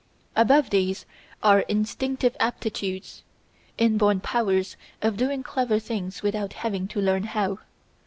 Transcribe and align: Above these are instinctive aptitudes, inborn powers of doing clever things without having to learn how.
Above 0.35 0.71
these 0.71 1.05
are 1.43 1.59
instinctive 1.59 2.35
aptitudes, 2.39 3.21
inborn 3.77 4.19
powers 4.19 4.75
of 4.99 5.15
doing 5.15 5.43
clever 5.43 5.77
things 5.77 6.23
without 6.23 6.53
having 6.53 6.87
to 6.87 6.99
learn 6.99 7.21
how. 7.21 7.59